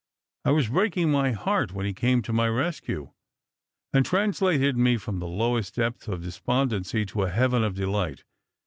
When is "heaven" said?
7.29-7.63